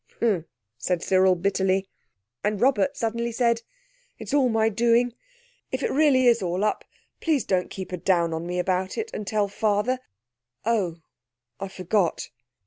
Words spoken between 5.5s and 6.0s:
If it